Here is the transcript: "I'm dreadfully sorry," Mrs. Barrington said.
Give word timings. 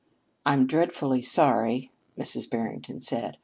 "I'm 0.47 0.65
dreadfully 0.65 1.21
sorry," 1.21 1.91
Mrs. 2.17 2.49
Barrington 2.49 3.01
said. 3.01 3.37